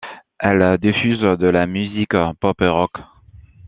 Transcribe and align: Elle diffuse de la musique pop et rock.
Elle 0.39 0.79
diffuse 0.79 1.19
de 1.19 1.45
la 1.47 1.67
musique 1.67 2.15
pop 2.39 2.59
et 2.63 2.67
rock. 2.67 2.93